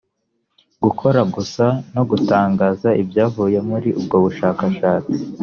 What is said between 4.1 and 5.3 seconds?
bushakashatsi